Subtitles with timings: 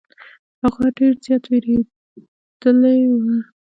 [0.61, 3.35] هغه ډير زيات ويرويدلې وه.